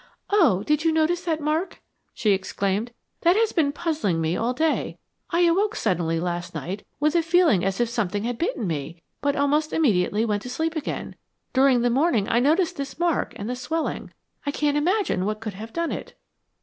"Oh, 0.31 0.63
did 0.63 0.83
you 0.83 0.91
notice 0.91 1.21
that 1.25 1.39
mark?" 1.39 1.79
she 2.15 2.31
exclaimed. 2.31 2.91
"That 3.21 3.35
has 3.35 3.51
been 3.51 3.71
puzzling 3.71 4.19
me 4.19 4.35
all 4.35 4.51
day. 4.51 4.97
I 5.29 5.41
awoke 5.41 5.75
suddenly 5.75 6.19
last 6.19 6.55
night 6.55 6.83
with 6.99 7.13
a 7.13 7.21
feeling 7.21 7.63
as 7.63 7.79
if 7.79 7.87
something 7.87 8.23
had 8.23 8.39
bitten 8.39 8.65
me, 8.65 9.03
but 9.21 9.35
almost 9.35 9.71
immediately 9.73 10.25
went 10.25 10.41
to 10.41 10.49
sleep 10.49 10.75
again. 10.75 11.13
During 11.53 11.81
the 11.83 11.91
morning 11.91 12.27
I 12.27 12.39
noticed 12.39 12.77
this 12.77 12.97
mark 12.97 13.33
and 13.35 13.47
the 13.47 13.55
swelling. 13.55 14.11
I 14.43 14.49
can't 14.49 14.75
imagine 14.75 15.23
what 15.23 15.39
could 15.39 15.53
have 15.53 15.71
done 15.71 15.91
it." 15.91 16.15